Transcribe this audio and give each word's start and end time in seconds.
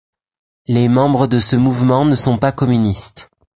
Les 0.65 0.87
membres 0.89 1.27
de 1.27 1.37
ce 1.37 1.55
Mouvement 1.55 2.05
ne 2.05 2.15
sont 2.15 2.39
pas 2.39 2.51
communistes. 2.51 3.29